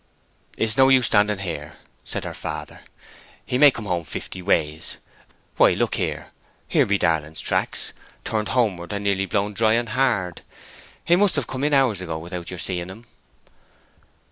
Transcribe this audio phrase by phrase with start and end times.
[0.57, 2.79] "It is no use standing here," said her father.
[3.45, 9.53] "He may come home fifty ways...why, look here!—here be Darling's tracks—turned homeward and nearly blown
[9.53, 10.41] dry and hard!
[11.05, 13.05] He must have come in hours ago without your seeing him."